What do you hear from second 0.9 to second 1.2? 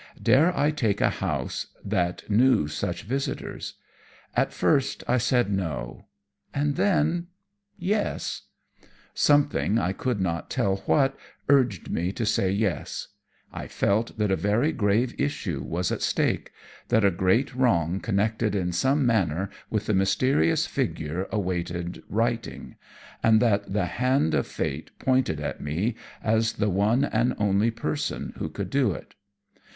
a